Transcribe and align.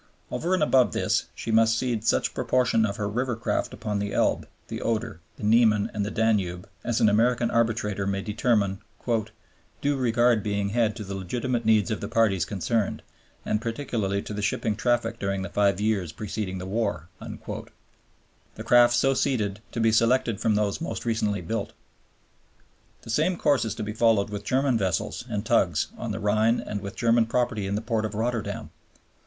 Over 0.31 0.55
and 0.55 0.63
above 0.63 0.93
this 0.93 1.25
she 1.35 1.51
must 1.51 1.77
cede 1.77 2.03
such 2.03 2.33
proportion 2.33 2.87
of 2.87 2.95
her 2.97 3.07
river 3.07 3.35
craft 3.35 3.71
upon 3.71 3.99
the 3.99 4.13
Elbe, 4.15 4.47
the 4.67 4.81
Oder, 4.81 5.19
the 5.37 5.43
Niemen, 5.43 5.91
and 5.93 6.03
the 6.03 6.09
Danube 6.09 6.67
as 6.83 6.99
an 6.99 7.07
American 7.07 7.51
arbitrator 7.51 8.07
may 8.07 8.23
determine, 8.23 8.81
"due 9.79 9.95
regard 9.95 10.41
being 10.41 10.69
had 10.69 10.95
to 10.95 11.03
the 11.03 11.13
legitimate 11.13 11.65
needs 11.65 11.91
of 11.91 12.01
the 12.01 12.07
parties 12.07 12.45
concerned, 12.45 13.03
and 13.45 13.61
particularly 13.61 14.23
to 14.23 14.33
the 14.33 14.41
shipping 14.41 14.75
traffic 14.75 15.19
during 15.19 15.43
the 15.43 15.49
five 15.49 15.79
years 15.79 16.11
preceding 16.11 16.57
the 16.57 16.65
war," 16.65 17.07
the 17.19 18.63
craft 18.63 18.95
so 18.95 19.13
ceded 19.13 19.59
to 19.71 19.79
be 19.79 19.91
selected 19.91 20.39
from 20.39 20.55
those 20.55 20.81
most 20.81 21.05
recently 21.05 21.41
built. 21.41 21.73
The 23.03 23.11
same 23.11 23.37
course 23.37 23.65
is 23.65 23.75
to 23.75 23.83
be 23.83 23.93
followed 23.93 24.31
with 24.31 24.43
German 24.45 24.79
vessels 24.79 25.25
and 25.29 25.45
tugs 25.45 25.89
on 25.95 26.09
the 26.11 26.19
Rhine 26.19 26.59
and 26.59 26.81
with 26.81 26.95
German 26.95 27.27
property 27.27 27.67
in 27.67 27.75
the 27.75 27.81
port 27.81 28.03
of 28.03 28.15
Rotterdam. 28.15 28.71